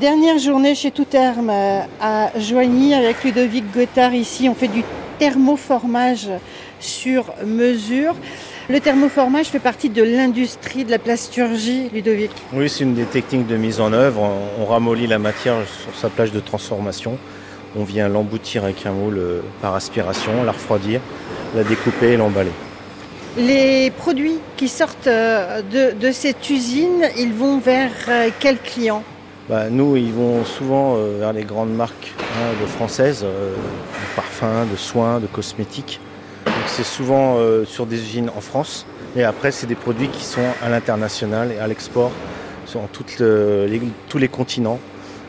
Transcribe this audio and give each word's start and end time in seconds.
Dernière 0.00 0.36
journée 0.36 0.74
chez 0.74 0.90
Tout 0.90 1.06
Terme 1.06 1.48
euh, 1.48 1.80
à 2.02 2.30
Joigny 2.38 2.92
avec 2.92 3.24
Ludovic 3.24 3.64
Gothard 3.72 4.12
ici. 4.12 4.46
On 4.46 4.54
fait 4.54 4.68
du 4.68 4.84
thermoformage 5.18 6.28
sur 6.80 7.32
mesure. 7.46 8.14
Le 8.68 8.78
thermoformage 8.78 9.46
fait 9.46 9.58
partie 9.58 9.88
de 9.88 10.02
l'industrie 10.02 10.84
de 10.84 10.90
la 10.90 10.98
plasturgie, 10.98 11.88
Ludovic. 11.94 12.30
Oui, 12.52 12.68
c'est 12.68 12.84
une 12.84 12.92
des 12.92 13.06
techniques 13.06 13.46
de 13.46 13.56
mise 13.56 13.80
en 13.80 13.94
œuvre. 13.94 14.20
On 14.60 14.66
ramollit 14.66 15.06
la 15.06 15.18
matière 15.18 15.56
sur 15.66 15.98
sa 15.98 16.10
plage 16.10 16.30
de 16.30 16.40
transformation. 16.40 17.16
On 17.74 17.84
vient 17.84 18.08
l'emboutir 18.08 18.64
avec 18.64 18.84
un 18.84 18.92
moule 18.92 19.16
euh, 19.16 19.40
par 19.62 19.74
aspiration, 19.74 20.44
la 20.44 20.52
refroidir, 20.52 21.00
la 21.54 21.64
découper 21.64 22.08
et 22.08 22.16
l'emballer. 22.18 22.52
Les 23.38 23.90
produits 23.92 24.40
qui 24.58 24.68
sortent 24.68 25.06
euh, 25.06 25.62
de, 25.98 26.10
cette 26.12 26.50
usine, 26.50 27.08
ils 27.16 27.32
vont 27.32 27.56
vers 27.56 27.92
quels 28.40 28.58
clients? 28.58 29.02
Bah, 29.48 29.70
nous, 29.70 29.96
ils 29.96 30.12
vont 30.12 30.44
souvent 30.44 30.96
euh, 30.96 31.18
vers 31.20 31.32
les 31.32 31.44
grandes 31.44 31.72
marques 31.72 32.12
hein, 32.18 32.60
de 32.60 32.66
françaises, 32.66 33.22
euh, 33.24 33.54
de 33.54 34.16
parfums, 34.16 34.68
de 34.70 34.76
soins, 34.76 35.20
de 35.20 35.28
cosmétiques. 35.28 36.00
c'est 36.66 36.84
souvent 36.84 37.36
euh, 37.36 37.64
sur 37.64 37.86
des 37.86 37.96
usines 37.96 38.30
en 38.36 38.40
France. 38.40 38.86
Et 39.14 39.22
après, 39.22 39.52
c'est 39.52 39.68
des 39.68 39.76
produits 39.76 40.08
qui 40.08 40.24
sont 40.24 40.48
à 40.62 40.68
l'international 40.68 41.52
et 41.52 41.58
à 41.58 41.68
l'export 41.68 42.10
sur 42.66 42.80
tous 42.88 44.18
les 44.18 44.28
continents. 44.28 44.80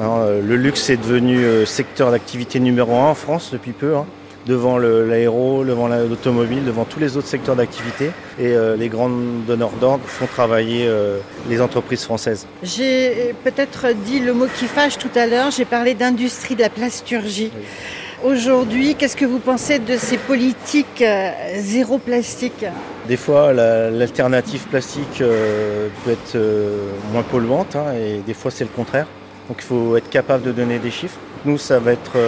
Hein, 0.00 0.24
le 0.42 0.56
luxe 0.56 0.88
est 0.90 0.96
devenu 0.96 1.66
secteur 1.66 2.10
d'activité 2.10 2.58
numéro 2.58 2.96
un 2.96 3.10
en 3.10 3.14
France 3.14 3.50
depuis 3.52 3.72
peu. 3.72 3.96
Hein 3.96 4.06
devant 4.46 4.78
l'aéro, 4.78 5.64
devant 5.64 5.88
l'automobile, 5.88 6.64
devant 6.64 6.84
tous 6.84 7.00
les 7.00 7.16
autres 7.16 7.26
secteurs 7.26 7.56
d'activité. 7.56 8.06
Et 8.38 8.54
euh, 8.54 8.76
les 8.76 8.88
grandes 8.88 9.44
donneurs 9.46 9.72
d'ordre 9.80 10.04
font 10.06 10.26
travailler 10.26 10.86
euh, 10.86 11.18
les 11.48 11.60
entreprises 11.60 12.04
françaises. 12.04 12.46
J'ai 12.62 13.34
peut-être 13.44 13.88
dit 14.04 14.20
le 14.20 14.32
mot 14.32 14.46
qui 14.58 14.66
fâche 14.66 14.98
tout 14.98 15.10
à 15.14 15.26
l'heure, 15.26 15.50
j'ai 15.50 15.64
parlé 15.64 15.94
d'industrie 15.94 16.54
de 16.54 16.62
la 16.62 16.70
plasturgie. 16.70 17.52
Aujourd'hui, 18.24 18.96
qu'est-ce 18.96 19.16
que 19.16 19.24
vous 19.24 19.38
pensez 19.38 19.78
de 19.78 19.96
ces 19.96 20.16
politiques 20.16 21.02
euh, 21.02 21.30
zéro 21.58 21.98
plastique? 21.98 22.64
Des 23.06 23.16
fois, 23.16 23.52
l'alternative 23.52 24.66
plastique 24.66 25.18
peut 25.18 26.10
être 26.10 26.38
moins 27.12 27.22
polluante 27.22 27.76
hein, 27.76 27.94
et 27.94 28.18
des 28.26 28.34
fois 28.34 28.50
c'est 28.50 28.64
le 28.64 28.70
contraire. 28.70 29.06
Donc 29.48 29.58
il 29.60 29.64
faut 29.64 29.96
être 29.96 30.10
capable 30.10 30.42
de 30.42 30.52
donner 30.52 30.78
des 30.78 30.90
chiffres. 30.90 31.16
Nous, 31.44 31.56
ça 31.56 31.78
va 31.78 31.92
être 31.92 32.18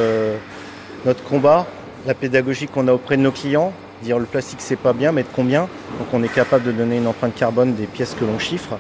notre 1.05 1.22
combat 1.25 1.66
la 2.06 2.15
pédagogie 2.15 2.67
qu'on 2.67 2.89
a 2.89 2.93
auprès 2.93 3.17
de 3.17 3.23
nos 3.23 3.33
clients, 3.33 3.73
dire 4.03 4.19
le 4.19 4.25
plastique 4.25 4.61
c'est 4.61 4.77
pas 4.77 4.93
bien, 4.93 5.12
mais 5.12 5.23
de 5.23 5.29
combien. 5.34 5.62
Donc 5.98 6.09
on 6.12 6.23
est 6.23 6.33
capable 6.33 6.65
de 6.65 6.73
donner 6.73 6.97
une 6.97 7.06
empreinte 7.06 7.34
carbone 7.34 7.75
des 7.75 7.87
pièces 7.87 8.17
que 8.19 8.25
l'on 8.25 8.39
chiffre. 8.39 8.79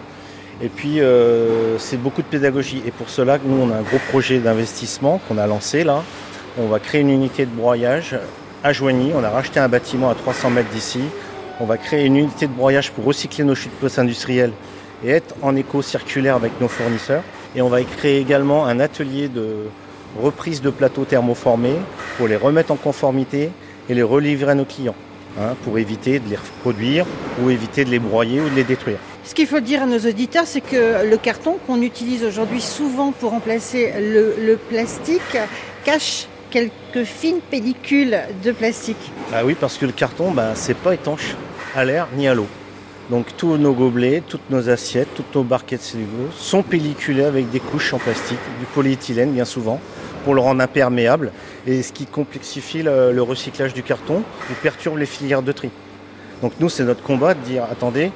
Et 0.62 0.68
puis 0.68 1.00
euh, 1.00 1.78
c'est 1.78 1.96
beaucoup 1.96 2.22
de 2.22 2.26
pédagogie. 2.26 2.82
Et 2.86 2.90
pour 2.90 3.08
cela, 3.08 3.38
nous 3.44 3.56
on 3.56 3.70
a 3.70 3.76
un 3.76 3.82
gros 3.82 4.00
projet 4.10 4.38
d'investissement 4.38 5.20
qu'on 5.28 5.38
a 5.38 5.46
lancé 5.46 5.84
là. 5.84 6.02
On 6.58 6.66
va 6.66 6.78
créer 6.80 7.00
une 7.00 7.10
unité 7.10 7.46
de 7.46 7.50
broyage 7.50 8.16
à 8.64 8.72
Joigny. 8.72 9.12
On 9.14 9.24
a 9.24 9.30
racheté 9.30 9.60
un 9.60 9.68
bâtiment 9.68 10.10
à 10.10 10.14
300 10.14 10.50
mètres 10.50 10.70
d'ici. 10.70 11.00
On 11.60 11.64
va 11.64 11.76
créer 11.76 12.06
une 12.06 12.16
unité 12.16 12.46
de 12.46 12.52
broyage 12.52 12.90
pour 12.92 13.04
recycler 13.04 13.44
nos 13.44 13.54
chutes 13.54 13.72
post-industrielles 13.72 14.52
et 15.04 15.10
être 15.10 15.34
en 15.42 15.56
éco-circulaire 15.56 16.36
avec 16.36 16.52
nos 16.60 16.68
fournisseurs. 16.68 17.22
Et 17.54 17.62
on 17.62 17.68
va 17.68 17.82
créer 17.82 18.18
également 18.18 18.66
un 18.66 18.80
atelier 18.80 19.28
de, 19.28 19.66
reprise 20.18 20.62
de 20.62 20.70
plateaux 20.70 21.04
thermoformés 21.04 21.76
pour 22.16 22.28
les 22.28 22.36
remettre 22.36 22.72
en 22.72 22.76
conformité 22.76 23.50
et 23.88 23.94
les 23.94 24.02
relivrer 24.02 24.52
à 24.52 24.54
nos 24.54 24.64
clients. 24.64 24.94
Hein, 25.38 25.54
pour 25.62 25.78
éviter 25.78 26.18
de 26.18 26.28
les 26.28 26.34
reproduire 26.34 27.06
ou 27.40 27.50
éviter 27.50 27.84
de 27.84 27.90
les 27.90 28.00
broyer 28.00 28.40
ou 28.40 28.48
de 28.48 28.54
les 28.56 28.64
détruire. 28.64 28.98
Ce 29.22 29.32
qu'il 29.32 29.46
faut 29.46 29.60
dire 29.60 29.84
à 29.84 29.86
nos 29.86 30.00
auditeurs, 30.00 30.42
c'est 30.44 30.60
que 30.60 31.08
le 31.08 31.16
carton 31.18 31.56
qu'on 31.66 31.80
utilise 31.82 32.24
aujourd'hui 32.24 32.60
souvent 32.60 33.12
pour 33.12 33.30
remplacer 33.30 33.92
le, 34.00 34.56
plastique 34.56 35.38
cache 35.84 36.26
quelques 36.50 37.04
fines 37.04 37.38
pellicules 37.48 38.18
de 38.44 38.50
plastique. 38.50 39.12
Ah 39.32 39.44
oui, 39.44 39.54
parce 39.58 39.78
que 39.78 39.86
le 39.86 39.92
carton, 39.92 40.32
ben, 40.32 40.56
c'est 40.56 40.76
pas 40.76 40.94
étanche 40.94 41.36
à 41.76 41.84
l'air 41.84 42.08
ni 42.16 42.26
à 42.26 42.34
l'eau. 42.34 42.48
Donc 43.10 43.36
tous 43.36 43.56
nos 43.56 43.72
gobelets, 43.72 44.22
toutes 44.26 44.48
nos 44.50 44.70
assiettes, 44.70 45.08
toutes 45.16 45.34
nos 45.34 45.42
barquettes 45.42 45.82
cellulose 45.82 46.32
sont 46.36 46.62
pelliculées 46.62 47.24
avec 47.24 47.50
des 47.50 47.58
couches 47.58 47.92
en 47.92 47.98
plastique, 47.98 48.38
du 48.60 48.66
polyéthylène 48.66 49.32
bien 49.32 49.44
souvent, 49.44 49.80
pour 50.24 50.32
le 50.32 50.40
rendre 50.40 50.62
imperméable, 50.62 51.32
et 51.66 51.82
ce 51.82 51.92
qui 51.92 52.06
complexifie 52.06 52.84
le, 52.84 53.20
recyclage 53.20 53.74
du 53.74 53.82
carton 53.82 54.22
et 54.48 54.54
perturbe 54.62 54.98
les 54.98 55.06
filières 55.06 55.42
de 55.42 55.50
tri. 55.50 55.70
Donc 56.40 56.52
nous, 56.60 56.68
c'est 56.68 56.84
notre 56.84 57.02
combat 57.02 57.34
de 57.34 57.40
dire, 57.40 57.64
attendez, 57.64 58.12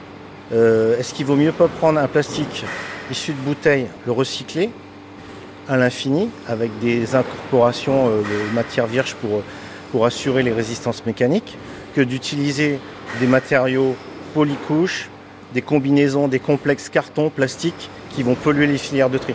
euh, 0.52 0.96
est-ce 0.96 1.12
qu'il 1.12 1.26
vaut 1.26 1.34
mieux 1.34 1.52
pas 1.52 1.66
prendre 1.66 1.98
un 1.98 2.06
plastique 2.06 2.64
issu 3.10 3.32
de 3.32 3.38
bouteilles, 3.38 3.88
le 4.06 4.12
recycler 4.12 4.70
à 5.68 5.76
l'infini, 5.76 6.30
avec 6.46 6.70
des 6.78 7.16
incorporations 7.16 8.08
euh, 8.08 8.18
de 8.20 8.54
matières 8.54 8.86
vierges 8.86 9.16
pour, 9.16 9.42
pour 9.90 10.06
assurer 10.06 10.44
les 10.44 10.52
résistances 10.52 11.04
mécaniques, 11.04 11.58
que 11.96 12.00
d'utiliser 12.00 12.78
des 13.18 13.26
matériaux 13.26 13.96
polycouches, 14.34 15.08
des 15.54 15.62
combinaisons, 15.62 16.28
des 16.28 16.40
complexes 16.40 16.88
carton, 16.88 17.30
plastique 17.30 17.88
qui 18.10 18.22
vont 18.22 18.34
polluer 18.34 18.66
les 18.66 18.78
filières 18.78 19.08
de 19.08 19.18
tri. 19.18 19.34